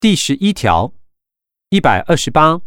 [0.00, 0.94] 第十一条，
[1.68, 2.62] 一百二十八，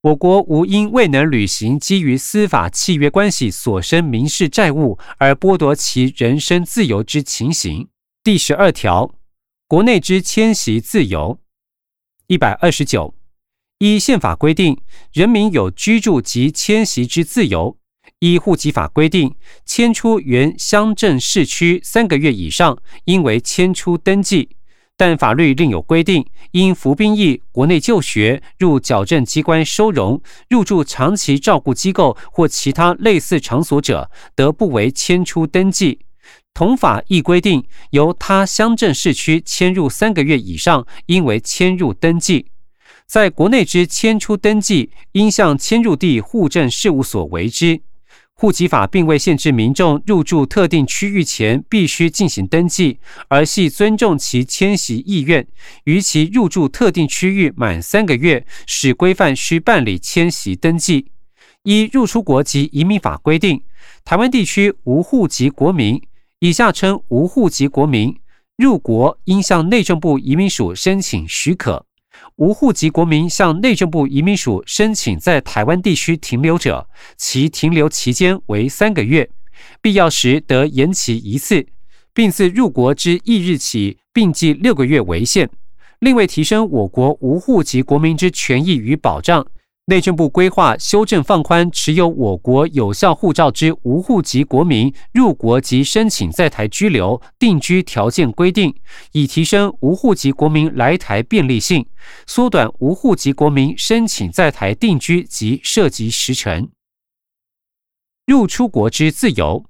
[0.00, 7.86] 我国无因未能履行基于司法契约关系所生民事债务而剥夺其人身自由之情形。
[8.24, 9.14] 第十二条，
[9.68, 11.38] 国内之迁徙自由。
[12.26, 13.14] 一百二十九，
[13.78, 14.80] 依宪法规定，
[15.12, 17.78] 人民有居住及迁徙之自由。
[18.18, 24.56] 依户籍法规定，迁出原乡镇市区三个月以上，应为迁出登记。
[24.96, 35.98] 但法律另有规定，因服兵役、国内就学、入矫正机关收容、入住长期照顾机构或其他类似场所者，得不为迁出登记。
[36.54, 42.46] 同法亦规定，由他乡镇市区迁入三个月以上，应为迁入登记。
[43.06, 47.82] 在国内之迁出登记，应向迁入地户政事务所为之。
[48.36, 52.98] 户籍法并未限制民众入住特定区域前必须进行登记，
[53.28, 55.46] 而系尊重其迁徙意愿。
[55.84, 61.12] 于其入住特定区域满三个月，使规范需办理迁徙登记。
[61.62, 63.62] 依入出国及移民法规定，
[64.04, 66.02] 台湾地区无户籍国民
[66.40, 68.14] （以下称无户籍国民）
[68.58, 71.86] 入国应向内政部移民署申请许可。
[72.36, 79.30] 无户籍国民向内政部移民署申请在台湾地区停留者，其停留期间为三个月，
[79.80, 81.64] 必要时得延期一次，
[82.12, 85.48] 并自入国之翌日起，并计六个月为限。
[86.00, 89.46] 另为提升我国无户籍国民之权益与保障。
[89.86, 98.74] 内政部规划修正放宽持有我国有效护照之无户籍国民入国及申请在台居留定居条件规定，
[99.12, 101.86] 以提升无户籍国民来台便利性，
[102.26, 106.70] 缩短无户籍国民申请在台定居及涉及时程。
[108.24, 109.66] 入出国之自由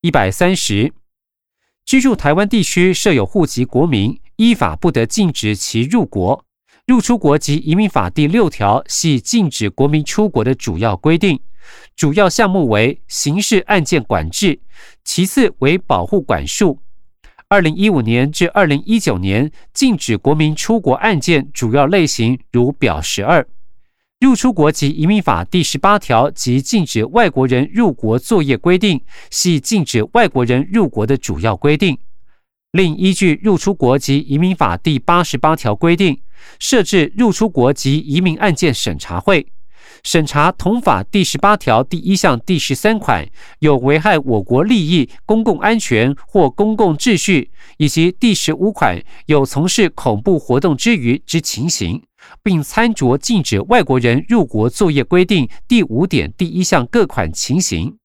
[0.00, 0.94] 一百三十，
[1.84, 6.46] 居住台湾地区设有户籍国民，依法不得禁止其入国。
[6.90, 11.38] 入出国及移民法第六条系禁止国民出国的主要规定，
[11.94, 14.58] 主要项目为刑事案件管制，
[15.04, 16.80] 其次为保护管束。
[17.48, 23.46] 二零一五年至二零一九年禁止国民出国案件主要类型如表十二。
[24.18, 31.96] 入出国及移民法第十八条及禁止外国人入国作业规定，系禁止外国人入国的主要规定。
[32.72, 36.20] 另依据入出国及移民法第八十八条规定。
[36.58, 39.46] 设置入出国及移民案件审查会，
[40.02, 43.28] 审查同法第十八条第一项第十三款
[43.58, 52.02] 有危害我国利益、公共安全或公共秩序，以及第十五款有从事恐怖活动之余之情形，
[52.42, 57.96] 并参酌禁止外国人入国作业规定第五点第一项各款情形。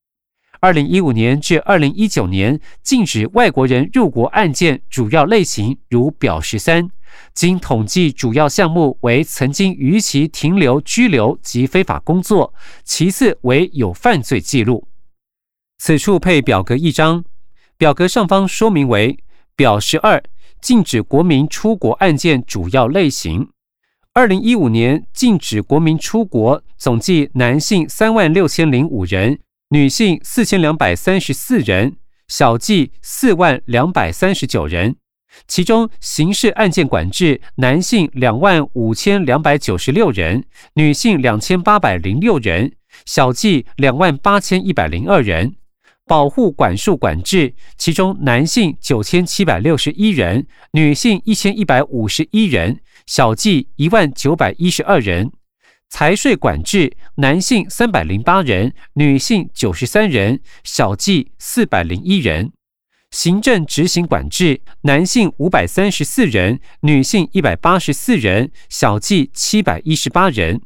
[0.61, 6.89] 二零一五年至二零一九年禁止外国人入国案件主要类型如表十三。
[7.33, 12.53] 经统计，主要项目为曾经逾期停留、拘留及非法工作，
[12.83, 14.87] 其次为有犯罪记录。
[15.77, 17.25] 此处配表格一张，
[17.77, 19.19] 表格上方说明为
[19.55, 20.23] 表十二，
[20.61, 23.49] 禁止国民出国案件主要类型。
[24.13, 29.39] 二零一五年禁止国民出国，总计男性三万六千零五人，
[29.69, 31.97] 女性四千两百三十四人，
[32.29, 34.95] 小计四万两百三十九人。
[35.47, 42.73] 其中，刑事案件管制男性两万五千两百九十六人，女性两千八百零六人，
[43.05, 45.51] 小计两万八千一百零二人；
[46.05, 55.29] 保护管束管制，其中男性九千七百六十一人，女性一千一百五十一人，小计一万九百一十二人；
[55.89, 62.51] 财税管制，男性三百零八人，女性九十三人，小计四百零一人。
[63.15, 70.59] 行政执行管制，男性五百三十四人，女性一百八十四人，小计七百一十八人；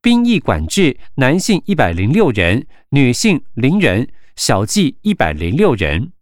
[0.00, 6.12] 兵役管制，男性一百零六人，女性零人，小计一百零六人。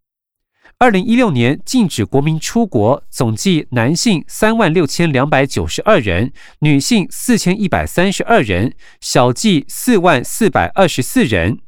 [0.79, 8.72] 二零一六年禁止国民出国，总计男性三万六千两百九十二人，女性四千一百三十二人，
[9.03, 11.59] 小计四万四百二十四人。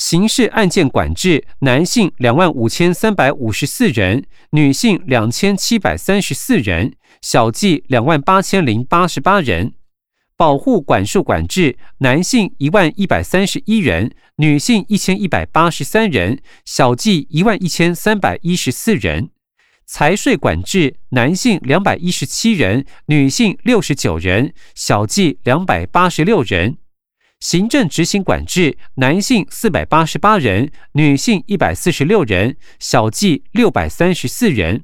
[0.00, 9.72] 刑事案件管制，男性两万五千三百五十四人，女性两千七百三十四人，小计两万八千零八十八人；
[10.38, 19.28] 保护管束管制，男性一万一百三十一人，女性一千一百八十三人，小计一万一千三百一十四人；
[19.84, 26.78] 财税管制，男性两百一十七人，女性六十九人，小计两百八十六人。
[27.40, 34.82] 行政执行管制，男性四百八十八人，女性一百四十六人，小计六百三十四人；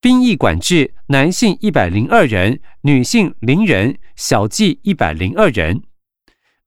[0.00, 5.82] 兵役管制，男性一百零二人，女性零人，小计一百零二人。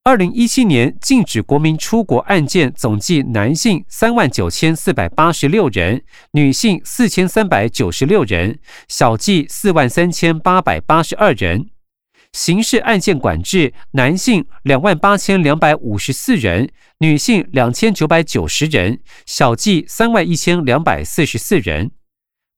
[0.06, 6.01] 二零一七年禁止国民出国案件总计男性三万九千四百八十六人，
[6.31, 11.71] 女性四千三百九十六人，小计四万三千八百八十二人。
[12.38, 16.69] 刑事案件管制，男性两万八千两百五十四人，
[17.00, 21.89] 女性两千九百九十人，小计三万一千两百四十四人。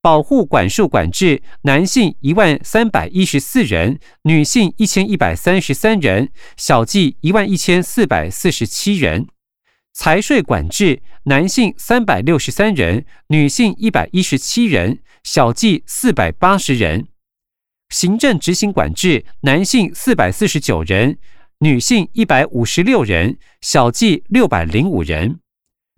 [0.02, 9.28] 保护管束管制，男性一万三百一十四人，女性一千一百三十三人，小计一万一千四百四十七人。
[9.94, 17.08] 财税管制，男性三百六十三人，女性一百一十七人，小计四百八十人。
[17.89, 21.18] 行政执行管制，男性四百四十九人，
[21.59, 25.39] 女性一百五十六人，小计六百零五人。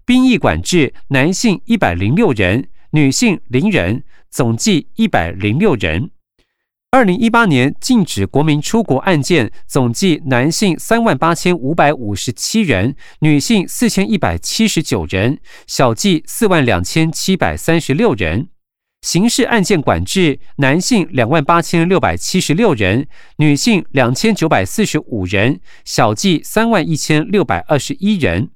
[0.05, 2.69] 兵役管制，男性一百零六人。
[2.93, 6.11] 女性零人，总计一百零六人。
[6.91, 18.49] 二零一八年禁止国民出国案件总计男性三万八千五百五十七人，女性四千一百七十九人，小计四万两千七百三十六人。
[19.01, 23.07] 刑事案件管制，男性两万八千六百七十六人，
[23.37, 28.51] 女性两千九百四十五人，小计三万一千六百二十一人。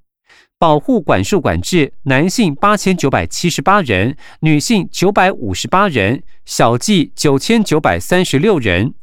[0.59, 8.93] 保护管束管制，男性八千九百七十八人，女性九百五十八人，小计九千九百三十六人。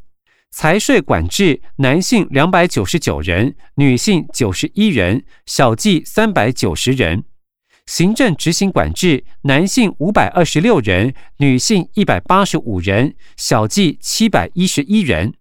[0.52, 7.24] 财税管制，男性两百九十九人，女性九十一人，小计三百九十人。
[7.94, 15.34] 行政执行管制，男性五百二十六人，女性一百八十五人，小计七百一十一人。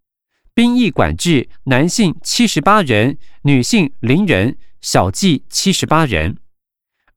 [0.53, 4.57] 兵役管制，男性七十八人，女性零人。
[4.81, 6.39] 小计七十八人。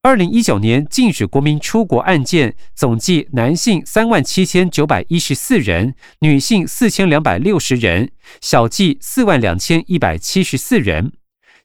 [0.02, 11.12] 二零一九年禁止国民出国案件总计男性三万七千九百一十四人，女性四千两百六十人，小计四万两千一百七十四人。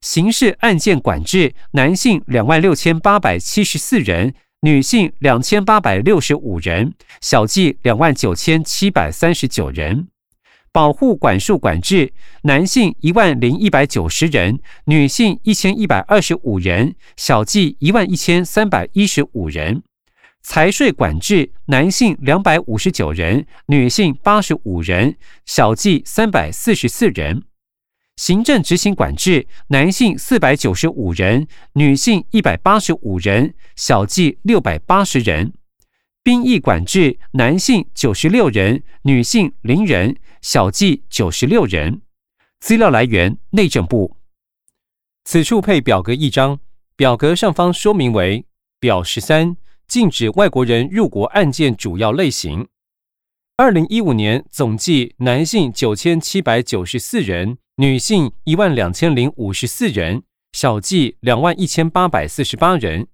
[0.02, 10.08] 刑事案件管制，男性两万六千八百七十四人，女性两千八百六十五人，小计两万九千七百三十九人。
[10.72, 12.14] 保护管束管制，
[12.44, 19.84] 男性一万零一百九十人，女性一千一百二十五人，小计一万一千三百一十五人。
[20.42, 27.44] 财税管制，男性两百五十九人，女性八十五人，小计三百四十四人。
[28.20, 35.54] 行政执行管制，男性四百九十五人，女性一百八十五人，小计六百八十人。
[36.22, 40.18] 兵役管制，男性九十六人，女性零人。
[40.42, 42.02] 小计九十六人。
[42.60, 44.18] 资料来源：内政部。
[45.24, 46.60] 此处配表格一张，
[46.98, 48.46] 表格上方说明为
[48.82, 49.56] 表十三：
[49.88, 52.68] 禁止外国人入国案件主要类型。
[53.56, 63.08] 二零一五年总计男性九千七百九十四人，女性一万两千零五十四人，小计两万一千八百四十八人。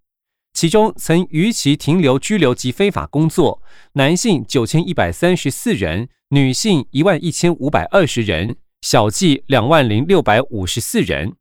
[0.54, 3.62] 其中曾逾期停留拘留及非法工作，
[3.94, 6.10] 男性九千一百三十四人。
[6.30, 11.34] 女性一万一千五百二十人，小计两万零六百五十四人；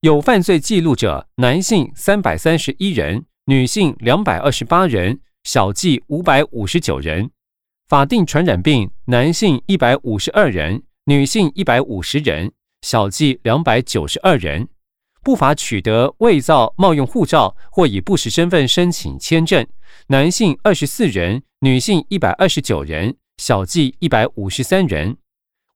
[0.00, 7.28] 有犯罪记录者，男性三百三十一人，女性两百二十八人，小计五百五十九人；
[7.86, 12.50] 法定传染病，男性一百五十二人，女性一百五十人，
[12.82, 14.66] 小计两百九十二人；
[15.22, 19.64] 不法取得伪造、冒用护照或以不实身份申请签证，
[20.08, 23.16] 男性二十四人，女性一百二十九人。
[23.36, 25.18] 小计一百五十三人，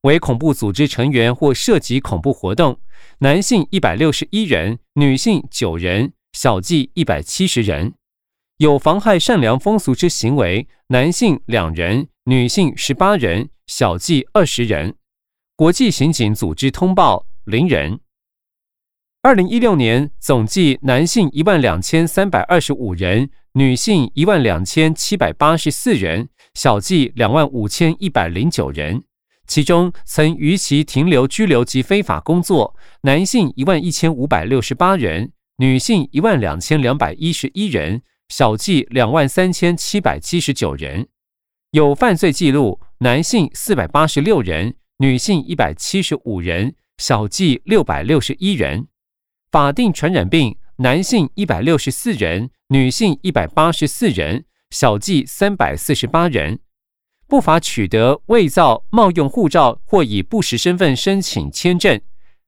[0.00, 2.80] 为恐怖组织成员或涉及恐怖活动，
[3.18, 7.92] 男性一百六十一人，女性九人，小计一百七十人；
[8.56, 14.96] 有妨害善良风俗之行为，男性两人，女性十八人，小计二十人。
[15.60, 18.00] 国际刑警组织通报零人。
[19.20, 26.30] 二零一六年总计男性一万两千三百二十五人，女性一万两千七百八十四人。
[26.54, 29.04] 小计两万五千一百零九人，
[29.46, 38.00] 其中曾逾期停留拘留及非法工作，男性一万一千五百六十八人，女性一万两千两百一十一人，
[38.30, 41.08] 小计两万三千七百七十九人。
[41.72, 48.86] 有犯罪记录，男性四百八十六人，女性一百七十五人，小计六百六十一人。
[49.50, 54.44] 法定传染病，男性一百六十四人，女性一百八十四人。
[54.68, 56.60] 小计三百四十八人，
[57.26, 61.98] 不法取得伪造、冒用护照或以不实身份申请签证，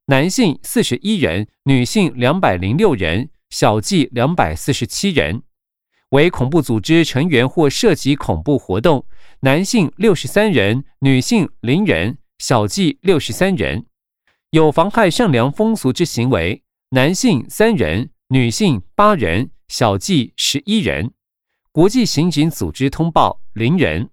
[0.08, 5.42] 男性四十一人，女性两百零六人，小计两百四十七人。
[6.10, 9.06] 为恐怖组织成员或涉及恐怖活动，
[9.40, 13.84] 男性六十三人，女性零人，小计六十三人；
[14.50, 21.12] 有妨害善良风俗之行为，男性三人，女性八人，小计十一人。
[21.70, 24.10] 国际刑警组织通报零人。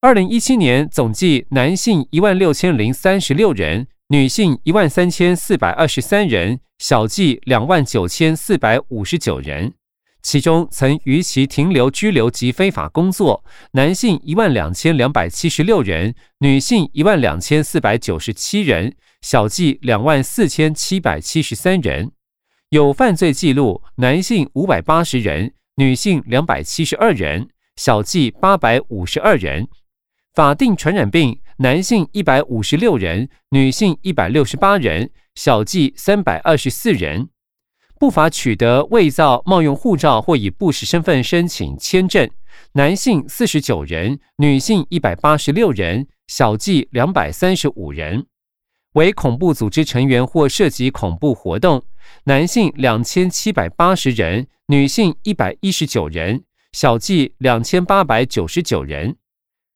[0.00, 9.74] 二零一七年总计男性一万六千零三十六人，女性一万三千四百二十三人，小计两万九千四百五十九人。
[10.22, 22.12] 其中曾逾期停留、拘留及非法工作，男性一万两千两百七十六人，女性一万两千四百九十七人，小计两万四千七百七十三人。
[22.70, 29.68] 有犯罪记录，男性五百八十人，女性两百七十二人，小计八百五十二人。
[30.34, 37.30] 法定传染病，男性一百五十六人，女性一百六十八人，小计三百二十四人。
[37.98, 42.30] 不法取得伪造、冒用护照或以不实身份申请签证，
[42.74, 48.22] 男性四十九人，女性一百八十六人，小计两百三十五人；
[48.94, 51.82] 为恐怖组织成员或涉及恐怖活动，
[52.24, 59.14] 男性两千七百八十人，女性一百一十九人，小计两千八百九十九人；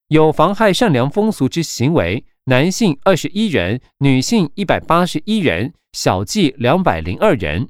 [0.07, 7.69] 有妨害善良风俗之行为，男性二十一人，女性一百八十一人，小计两百零二人。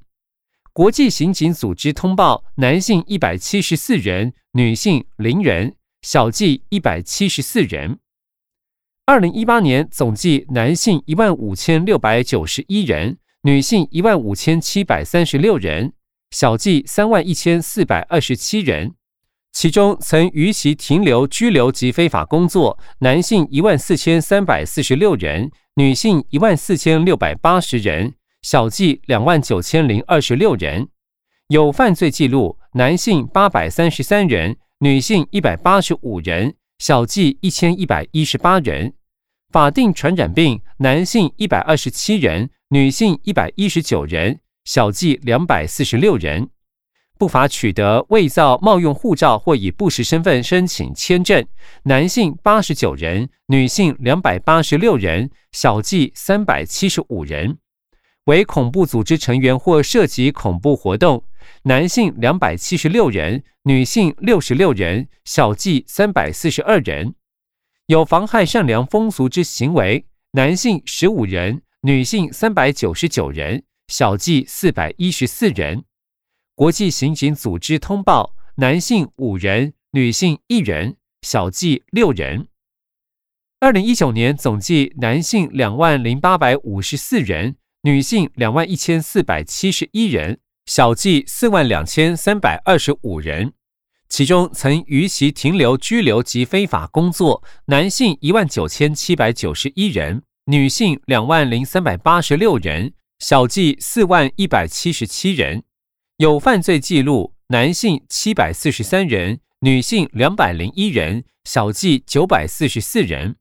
[0.74, 7.98] 国际刑警组织通报：男性一百七十四人，女性零人，小计一百七十四人。
[9.04, 15.92] 二零一八年总计男性一万五千六百九十一人，女性一万五千七百三十六人，
[16.30, 18.94] 小计三万一千四百二十七人。
[19.52, 28.14] 其中曾逾期停留、拘留及非法工作，男性一万四千三百四十六人，女性一万四千六百八十人。
[28.42, 30.88] 小计两万九千零二十六人，
[31.46, 38.94] 有犯罪记录，男性八百三十三人，女性一百八十五人，小计一千一百一十八人。
[39.52, 46.48] 法定传染病，男性一百二十七人，女性一百一十九人，小计两百四十六人。
[47.16, 51.46] 不法取得伪造、冒用护照或以不实身份申请签证，
[51.84, 57.58] 男性八十九人，女性两百八十六人，小计三百七十五人。
[58.26, 61.24] 为恐怖组织成员或涉及恐怖活动，
[61.64, 67.14] 男性两百七十六人，女性六十六人，小计三百四十二人；
[67.86, 75.82] 有妨害善良风俗之行为，男性十五人，女性三百九十九人，小计四百一十四人。
[76.54, 82.46] 国际刑警组织通报：男性五人，女性一人，小计六人。
[83.58, 87.56] 二零一九年总计男性两万零八百五十四人。
[87.84, 93.54] 女性两万一千四百七十一人，小计四万两千三百二十五人，
[94.08, 105.64] 其中曾逾期停留、拘留及非法工作，男性一万九千七百九十一人，女性两万零三百八十六人，小计四万一百七十七人，
[106.18, 113.34] 有犯罪记录，男性七百四十三人，女性两百零一人，小计九百四十四人，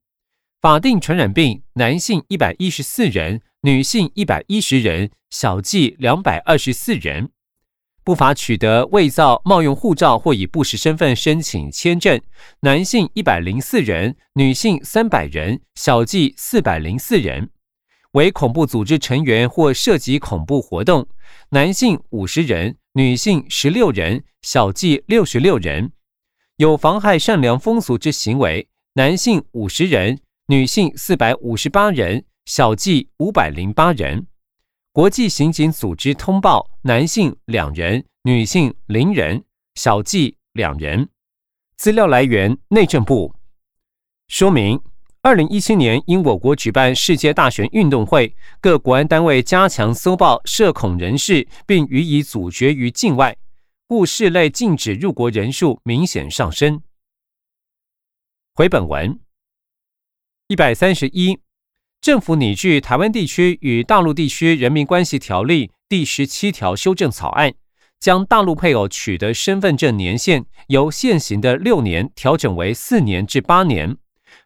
[0.62, 3.42] 法定传染病，男性一百一十四人。
[3.62, 7.30] 女性一百一十人，小计两百二十四人；
[8.04, 12.22] 不法取得伪造、冒用护照或以不实身份申请签证，
[12.60, 17.48] 男性一百零四人，女性三百人，小计四百零四人；
[18.12, 21.08] 为恐怖组织成员或涉及恐怖活动，
[21.50, 25.90] 男性五十人，女性十六人，小计六十六人；
[26.58, 30.20] 有妨害善良风俗之行为，男性五十人，
[30.52, 32.26] 女性四百五十八人。
[32.44, 34.28] 小计五百零八人，
[34.92, 41.08] 国际刑警组织通报：男性两人，女性零人，小计两人。
[41.78, 43.34] 资料来源：内政部。
[44.28, 44.82] 说明：
[45.22, 53.38] 二零一七年因我国举办世界大选运动会，各国安单位加强搜报涉恐人士，并予以阻绝于境外，
[53.88, 56.82] 故市内禁止入国人数明显上升。
[58.54, 59.18] 回本文
[60.52, 61.40] 一百三十一。
[62.02, 67.54] 政府拟具《台湾地区与大陆地区人民关系条例》第十七条修正草案，
[68.02, 73.96] 将大陆配偶取得身份证年限由现行的六年调整为四年至八年。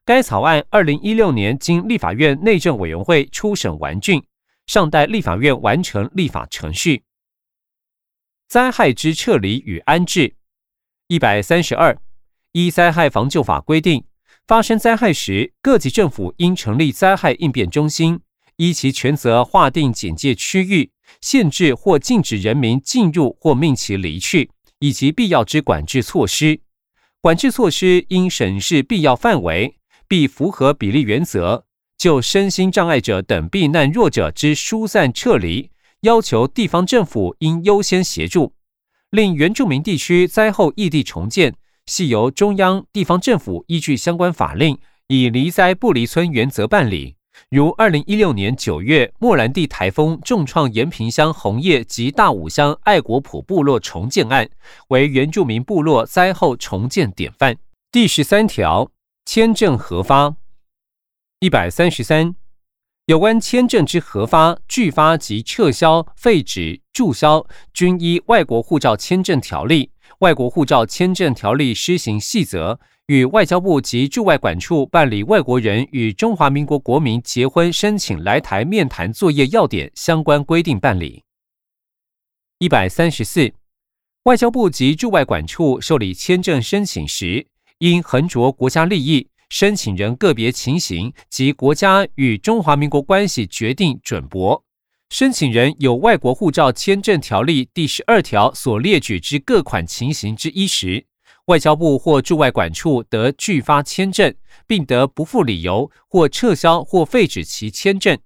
[0.06, 4.26] 该草案二零一六年经立法院内政委员会初审完竣，
[4.68, 7.02] 尚待立法院完成立法程序。
[8.48, 10.36] 灾害之撤离与安置
[11.08, 11.98] 一百三十二，
[12.52, 14.06] 依灾害防救法规定。
[14.48, 18.20] 发生灾害时，各级政府应成立灾害应变中心，
[18.58, 26.60] 依其权责划定警戒区域，限制或禁止人民进入或命其离去，以及必要之管制措施。
[27.22, 31.66] 管制措施应审视必要范围，必符合比例原则。
[31.98, 35.72] 就身心障碍者等避难弱者之疏散撤离，
[36.02, 38.54] 要求地方政府应优先协助，
[39.10, 41.56] 令原住民地区灾后异地重建，
[41.88, 44.78] 系由中央地方政府依据相关法令，
[45.08, 47.16] 以离灾不离村原则办理。
[47.50, 54.50] 如二零一六年九月莫兰蒂台风重创延平乡红叶及大武乡爱国埔部落重建案，
[54.88, 57.58] 为原住民部落灾后重建典范。
[57.92, 58.90] 第十三条，
[59.26, 60.36] 签证核发。
[61.40, 62.34] 一百三十三，
[63.06, 69.86] 有关签证之核发、拒发及撤销、废止、注销，均依《外国护照签证条例》
[70.20, 72.74] 《外国护照签证条例施行细则》
[73.08, 81.24] 与外交部及驻外管处办理外国人与中华民国国民结婚申请来台面谈作业要点相关规定办理。
[82.60, 83.54] 一百三十四，
[84.24, 87.48] 外交部及驻外管处受理签证申请时，
[87.80, 89.30] 应横着国家利益。
[89.48, 94.65] 申请人个别情形及国家与中华民国关系决定准驳。
[95.10, 101.06] 申请人有外国护照签证条例第十二条所列举之各款情形之一时，
[101.46, 104.36] 外交部或驻外管处得拒发签证，
[104.68, 108.18] 并得不附理由或撤销或废止其签证。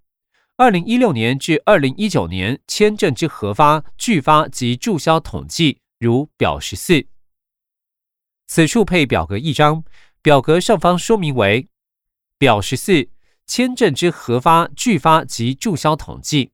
[0.57, 7.05] 二零一六年至二零一九年签证之核发、拒发及注销统计，如表十四。
[8.47, 9.83] 此处配表格一张。
[10.21, 11.69] 表格上方说明为
[12.37, 13.07] 表十四
[13.47, 16.51] 签证之核发、拒发及注销统计。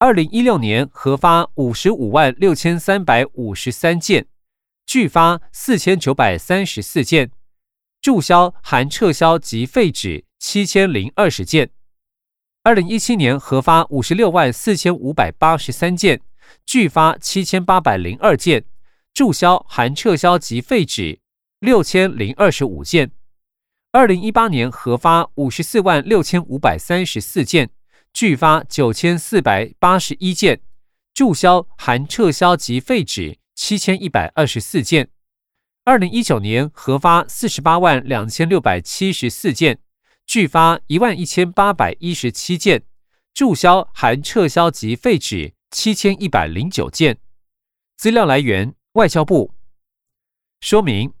[0.00, 4.28] 二零一六年核发五十五万六千三百五十三件，
[4.86, 7.32] 拒发四千九百三十四件，
[8.00, 11.70] 注销含撤销及废止七千零二十件。
[12.62, 16.20] 二零一七年核发五十六万四千五百八十三件，
[16.64, 18.64] 拒发七千八百零二件，
[19.12, 21.18] 注销含撤销及废止。
[21.58, 23.10] 六千零二十五件，
[23.90, 27.70] 二零一八年核发五十四万六千五百三十四件，
[28.12, 30.60] 拒发九千四百八十一件，
[31.14, 35.10] 注销含撤销及废止七千一百二十四件。
[35.84, 39.80] 二零一九年核发四十八万两千六百七十四件，
[40.26, 42.84] 拒发一万一千八百一十七件，
[43.32, 47.18] 注销含撤销及废止七千一百零九件。
[47.96, 49.54] 资料来源：外交部。
[50.60, 51.14] 说明。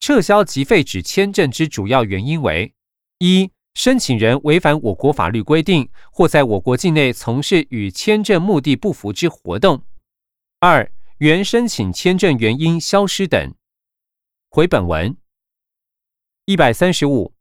[0.00, 2.72] 撤销及废止签证之主要原因为：
[3.18, 9.84] 一、申请人违反我国法律规定，或在我国境内从事与签证目的不符之活动；
[10.58, 13.54] 二、原申请签证原因消失等。
[14.50, 15.16] 回本文
[16.46, 17.32] 一百三十五，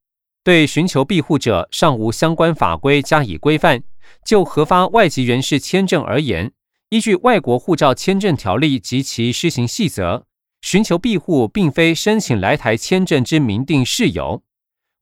[0.44, 3.82] 对寻求庇护者尚无相关法规加以规范。
[4.24, 6.54] 就核发外籍人士签证而言，
[6.90, 10.28] 依据《外国护照签证条例》及其施行细则。
[10.62, 14.44] 寻求庇护并非申请来台签证之明定事由。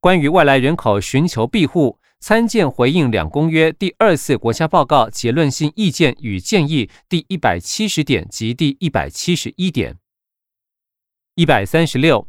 [0.06, 9.98] 关于外来人口寻求庇护，参见回应两公约第二次国家报告结论性意见与建议第一百七十点及第一百七十一点。
[11.34, 12.28] 一百三十六，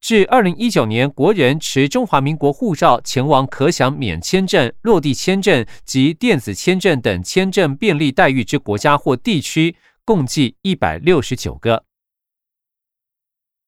[0.00, 11.84] 至二零一九年，国人持中华民国护照前往可享免签证、落地签证及电子签证等签证便利待遇之国家或地区，共计一百六十九个。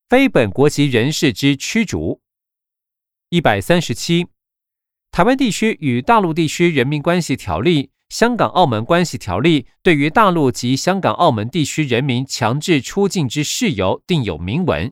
[0.08, 2.20] 非本国籍人士之驱逐。
[3.30, 4.28] 一百三十七，
[5.10, 14.90] 台湾地区与大陆地区人民关系条例、香港澳门关系条例对于大陆及香港澳门地区人民强制出境之事由定有明文，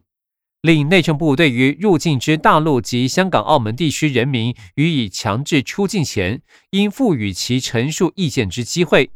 [0.60, 9.10] 令内政部对于入境之大陆及香港澳门地区人民予以强制出境前，应赋予其陈述意见之机会。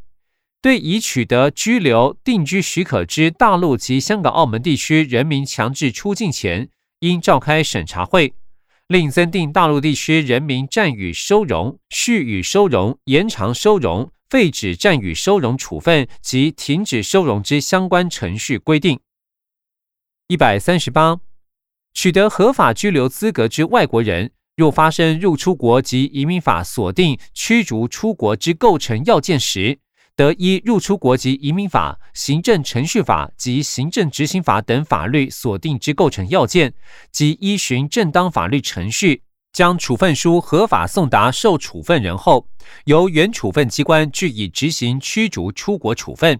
[0.62, 8.32] 对已取得居留定居许可之大陆及香港、澳门地区人民强制出境前，应召开审查会，
[8.90, 18.98] 另增订大陆地区人民暂予收容、续予收容、延长收容、废止暂予收容处分及停止收容之相关程序规定。
[20.26, 21.20] 一百三十八，
[21.94, 29.78] 取得合法居留资格之外国人，若发生入出国及移民法锁定驱逐出国之构成要件时，
[30.20, 36.74] 得依入出国及移民法、行政程序法及行政执行法等法律所定之构成要件，
[37.10, 42.46] 及依循正当法律程序，将处分书合法送达受处分人后，
[42.84, 46.38] 由原处分机关据以执行驱逐出国处分。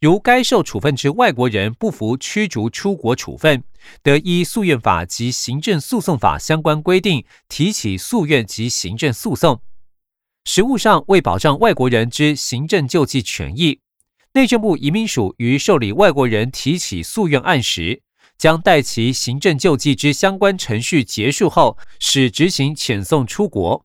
[0.00, 3.62] 如该受处分之外国人不服驱逐出国处分，
[4.02, 9.60] 得依诉愿法及行政诉讼法相关规定提起诉愿及行政诉讼。
[10.44, 13.80] 实务上，为保障外国人之行政救济权益，
[14.32, 18.02] 内政部移民署于受理外国人提起诉愿案时，
[18.38, 23.84] 将待其行政救济之相关程序结束后，使执行遣送出国。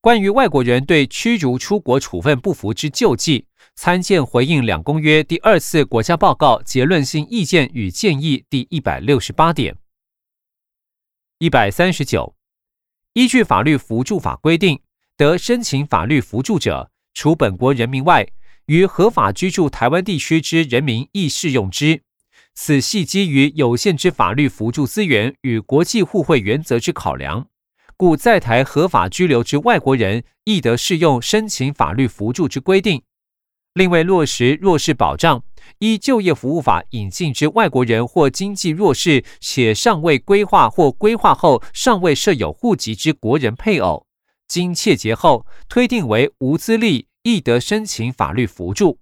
[0.00, 9.78] 关于外国人对驱逐出国处分不服之救济，参见回应两公约第二次国家报告结论性意见与建议第一百六十八点。
[11.38, 12.36] 一百三十九，
[13.14, 14.80] 依据法律扶助法规定，
[15.16, 18.26] 得申请法律扶助者，除本国人民外，
[18.66, 22.02] 于合法居住台湾地区之人民亦适用之。
[22.56, 27.46] 此系基于有限之法律扶助资源与国际互惠原则之考量。
[27.96, 33.02] 故在台合法居留之外国人，亦得适用申请法律扶助之规定。
[33.74, 35.44] 另为落实弱势保障，
[35.78, 44.06] 依就业服务法引进之外国人或经济弱势且尚未规划或规划后尚未设有户籍之国人配偶，
[44.54, 49.00] 经切结后推定为无资历，亦得申请法律扶助。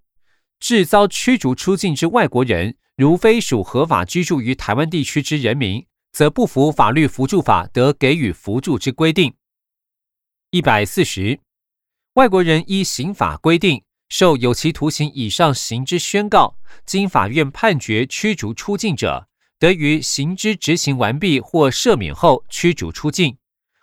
[0.58, 5.84] 致遭驱逐出境之外国人，如非属合法居住于台湾地区之人民。
[6.12, 9.34] 则不服法律扶助法得给予扶助之规定。
[10.50, 11.40] 一百四十，
[12.14, 19.26] 外国人依刑法规定受有期徒刑以上刑之宣告，经法院判决驱逐出境者，
[19.58, 23.36] 得于刑之执行完毕或赦免后驱逐出境；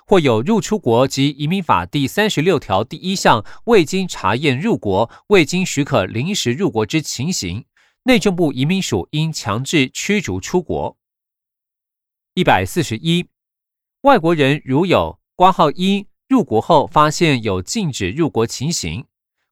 [0.10, 7.66] 或有入出国及移民法第三十六条第一项未经查验入国、未经许可临时入国之情形，
[8.06, 10.98] 内政部移民署应强制驱逐出国。
[12.34, 13.28] 一百四十一，
[14.02, 19.06] 外国人如有挂号一入国后发现有禁止入国情形，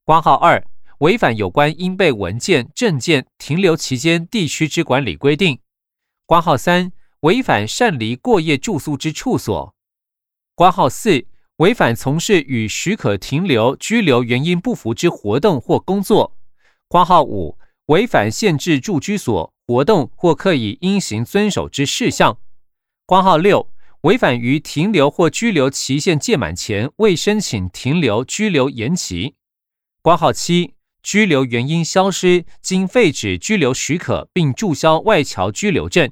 [0.04, 0.66] 挂号二
[1.02, 5.60] 违反有关应备文件证件停留期间地区之管理规定，
[6.26, 9.76] 挂号三违反擅离过夜住宿之处所，
[10.58, 16.36] 挂号四违反从事与许可停留拘留原因不符之活动或工作，
[16.88, 22.40] 挂号五违反限制住居所活动或刻意应行遵守之事项。
[23.06, 23.70] 挂号六
[24.02, 29.36] 违反于停留或拘留期限届满前未申请停留拘留延期。
[30.02, 36.12] 挂号七拘留原因消失，经废止居留许可并注销外侨居留证。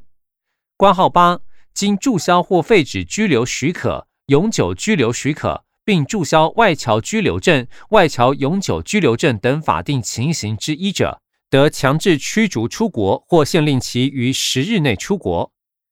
[0.77, 1.39] 挂号八
[1.73, 15.51] 经注销或废止居留许可、永久居留许可并注销外侨居留证、外侨永久居留证等法定情形之一者，得强制驱逐出国或限令其于十日内出国。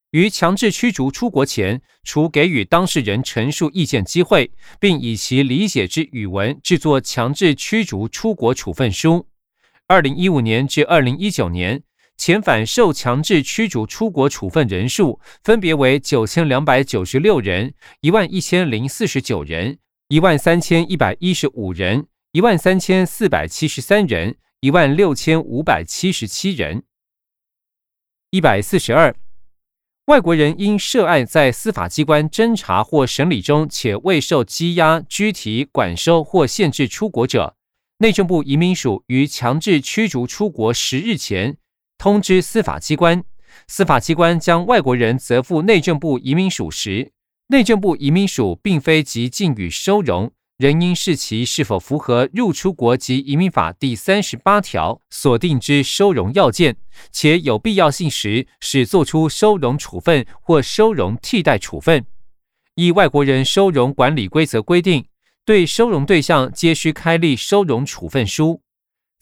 [0.10, 9.28] 于强制驱逐出国前，除给予当事人陈述意见机会，并以其理解之语文制作强制驱逐出国处分书。
[9.86, 11.84] 二零一五年至二零一九年，
[12.26, 26.84] 遣返受强制驱逐出国处分人数分别为九千两百九十六人、一万一千零四十九人、一万三千一百一十五人、一万三千四百七十三人、一万六千五百七十七人。
[28.30, 29.14] 一百四十二。
[30.06, 37.58] 外国人因涉案在司法机关侦查或审理中，且未受羁押、拘提、管收或限制出国者，
[37.98, 41.58] 内政部移民署于强制驱逐出国十日前
[41.98, 43.24] 通知司法机关，
[43.68, 47.12] 司法机关将外国人责付内政部移民署时，
[47.48, 50.32] 内政部移民署并非即禁予收容。
[50.58, 56.78] 仍应视其是否符合入出国及移民法第三十八条所定之收容要件，
[57.12, 62.06] 且有必要性时，使作出收容处分或收容替代处分。
[62.76, 65.06] 依外国人收容管理规则规定，
[65.44, 68.62] 对收容对象皆需开立收容处分书。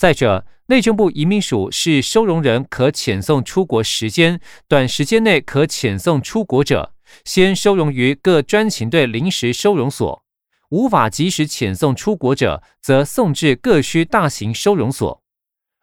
[0.02, 10.24] 再者，内政部移民署是收容人可遣送出国时间短时间内可遣送出国者，先收容于各专勤队临时收容所。
[10.70, 15.22] 无法及时遣送出国者，则送至各区大型收容所。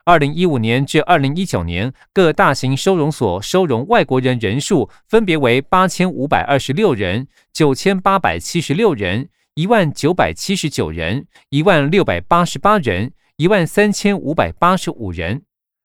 [0.04, 15.42] 二零一五年至二零一九年，各大型收容所收容外国人人数分别为八千五百二十六人、九千八百七十六人、一万九百七十九人、一万六百八十八人、一万三千五百八十五人。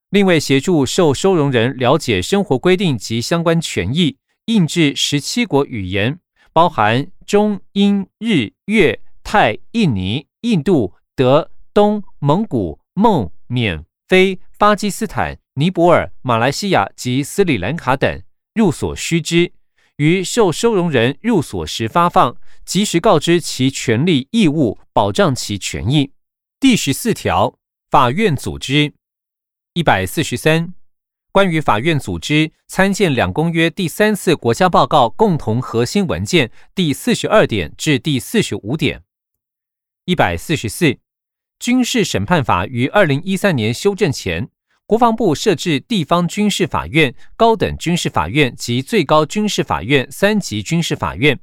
[0.10, 6.18] 另外，协助受收容人了解生活规定及相关权益，印制十七国语言。
[6.52, 18.24] 包含中、英、日、越、泰、印尼、印度、德、东、蒙古、孟、缅、非、巴基斯坦、尼泊尔、马来西亚及斯里兰卡等
[18.56, 19.52] 入所须知，
[19.98, 22.36] 于受收容人入所时发放，
[22.66, 26.10] 及时告知其权利义务，保障其权益。
[26.63, 27.60] 第十四条，
[27.91, 28.93] 法院组织
[29.73, 30.73] 一百四十三。
[31.30, 39.04] 关于法院组织，参见两公约第三次国家报告共同核心文件第四十二点至第四十五点。
[40.06, 40.99] 一百四十四，
[41.60, 44.47] 军事审判法于二零一三年修正前，
[44.86, 51.38] 国防部设置地方军事法院、高等军事法院及最高军事法院三级军事法院。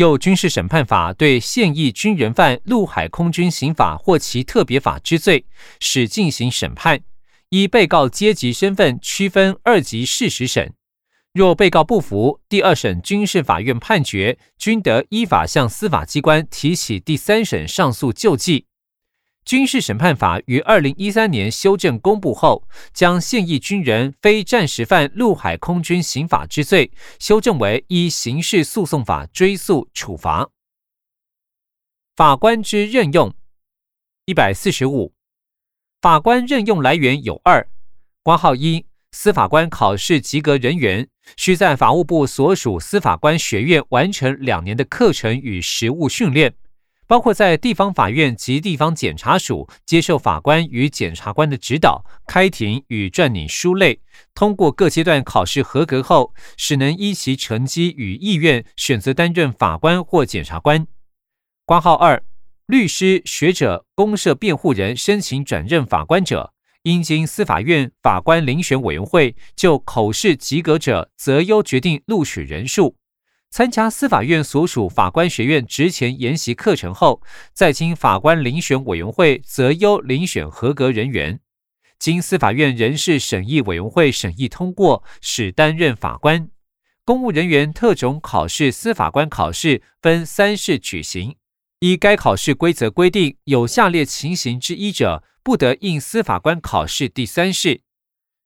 [0.00, 5.44] 又军事审判法对现役军人犯陆海空军刑法或其特别法之罪，
[5.78, 7.00] 使进行审判，
[7.50, 10.72] 依被告阶级身份区分二级事实审。
[11.34, 18.69] 若被告不服，第二审军事法院判决，均得依法向司法机关提起第三审上诉救济。
[19.44, 30.50] 军事审判法于二零一三年修正公布后，将现役军人非战时犯陆海空军刑法之罪修正为依刑事诉讼法追诉处罚。
[32.14, 33.34] 法官之任用
[34.26, 35.14] 一百四十五，
[36.00, 37.66] 法官任用来源有二：
[38.22, 46.54] 挂号一，司法官考试及格人员需在法务部所属司法官学院完成两年的课程与实务训练。
[47.10, 54.00] 包括在地方法院及地方检察署接受法官与检察官的指导、开庭与撰拟书类，
[54.32, 60.86] 通过各阶段考试合格后，使能依其成绩与意愿选择担任法官或检察官。
[61.64, 62.22] 挂号二，
[62.66, 66.52] 律师、学者、公社辩护人申请转任法官者，
[66.84, 72.99] 应经司法院法官遴选委员会就口试及格者择优决定录取人数。
[73.50, 77.20] 参加司法院所属法官学院职前研习课程后，
[77.52, 81.40] 再经法官遴选委员会择优遴选合格人员，
[81.98, 86.48] 经司法院人事审议委员会审议通过，使担任法官。
[87.04, 91.34] 公务人员特种考试司法官考试分三试举行，
[91.80, 97.80] 依该考试规则规定，有下列情形之一者，不得应司法官考试第三试：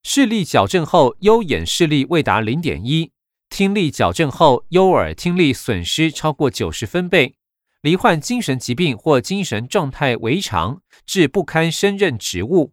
[0.02, 3.13] 视力矫正后，优眼视力未达零点一。
[3.54, 7.34] 听力矫正后，右耳听力损失超过九十分贝；
[7.82, 12.72] 罹患精神疾病或精神状态违常，致不堪升任职务；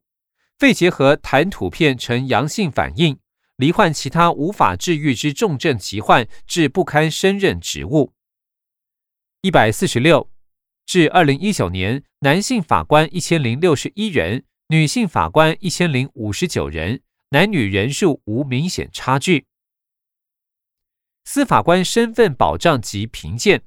[0.58, 3.18] 肺结核痰吐片呈阳性反应；
[3.58, 8.14] 罹患其他无法治愈之重症疾患，致不堪升任职务。
[9.44, 10.32] 一百四十六，
[10.88, 19.46] 至二零一九年，男性法官一千零六十一人，女性法官一千零五十九人，男女人数无明显差距。
[21.24, 23.62] 司法官身份保障及评鉴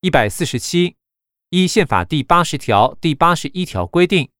[0.00, 0.96] 一百四十七，
[1.50, 4.30] 依宪法第八十条、第八十一条规定，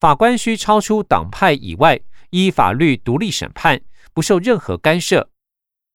[0.00, 3.80] 法官需超出党派以外，依法律独立审判，
[4.12, 5.30] 不受任何干涉。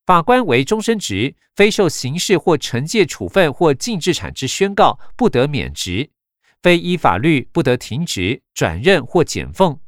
[0.05, 6.09] 法官为终身职，非受刑事或惩戒处分或禁制产之宣告，不得免职；
[6.61, 9.81] 非依法律不得停职、转任或减俸。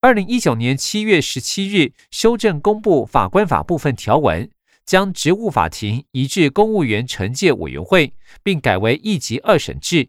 [0.00, 4.50] 二零一九年七月十七日修正公布法官法部分条文。
[4.84, 10.08] 将职务法庭移至公务员惩戒委员会，并改为一级二审制，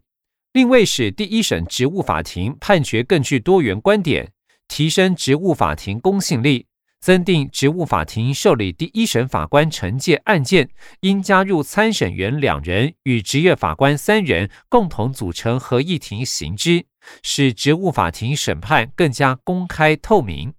[0.51, 4.31] 另为使第一审职务法庭判决更具多元观点，
[4.67, 6.67] 提升职务法庭公信力，
[6.99, 10.69] 增订职务法庭受理第一审法官惩戒案件，
[11.01, 16.85] 应加入参审员两人与职业法官三人共同组成合议庭行之，
[17.21, 20.53] 使职务法庭审判更加公开透明。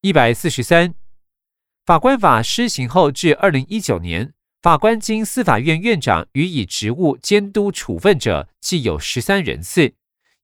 [0.00, 0.94] 一百四十三。
[1.86, 9.92] 法官法施行后至二零一九年，法官经司法院院长予以职务监督处分者，计有十三人次；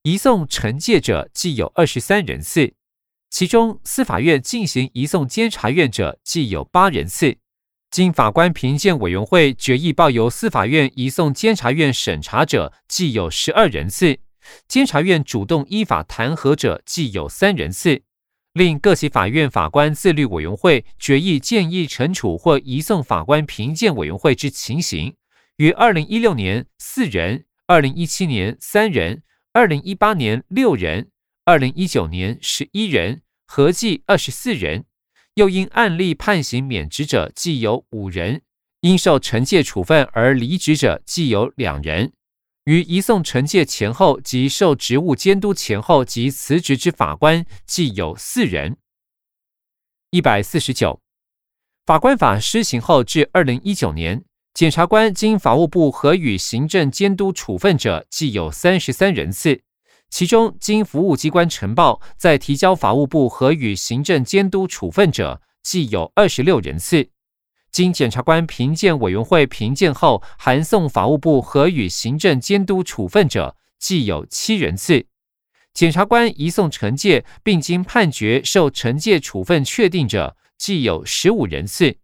[0.03, 2.75] 移送惩戒者，计有二十三人次。
[3.31, 7.39] 其中，司法院进行移送监察院者，计有八人次。
[7.91, 14.19] 经法官评鉴委员会决议报由司法院移送监察院审查者，计有十二人次。
[14.69, 18.03] 监察院主动依法弹劾者，计有三人次。
[18.53, 25.15] 令各级法院法官自律委员会决议建议惩处或移送法官评鉴委员会之情形，
[25.57, 31.11] 于二零一六年四人，二零一七年三人，二零一八年六人，
[31.45, 34.85] 二零一九年十一人，合计二十四人。
[35.35, 38.41] 又因案例判刑免职者，计有五人；
[38.81, 42.13] 因受惩戒处分而离职者，计有两人。
[42.71, 48.77] 于移送惩戒前后及受职务监督前后及辞职之法官，计有四人。
[50.13, 51.01] 一百四十九，
[51.85, 54.23] 法官法施行后至二零一九年，
[54.55, 59.63] 检察官经法务部核予行政监督处分者，计有三十三人次。
[60.09, 67.11] 其中，经服务机关呈报再提交法务部核予行政监督处分者，计有二十六人次。
[67.73, 75.07] 经检察官评鉴委员会评鉴后，函送法务部核予行政监督处分者，计有七人次；
[75.73, 81.97] 检察官移送惩戒，并经判决受惩戒处分确定者，计有十五人次。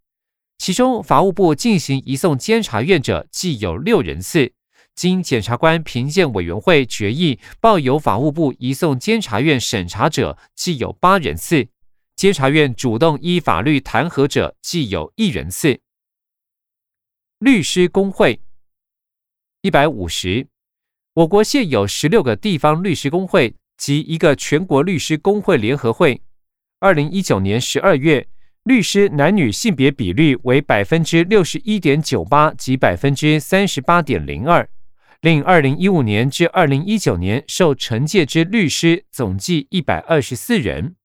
[0.57, 4.53] 其中，法务部进行移送监察院者，计有六人次；
[4.95, 11.67] 经检察官评鉴委员会决议报由法务部移送监察院审查者，计有八人次；
[12.17, 15.79] 监察院主动依法律弹劾者，计有一人次。
[17.39, 18.41] 律师工会
[19.61, 20.49] 一百五十，
[21.13, 26.23] 我国现有十六个地方律师工会及一个全国律师工会联合会。
[26.81, 28.27] 二零一九年十二月，
[28.63, 34.67] 律师男女性别比率为百分之六十一点九八及百分之三十八点零二。
[35.21, 40.97] 另，二零一五年至二零一九年受惩戒之律师总计一百二十四人。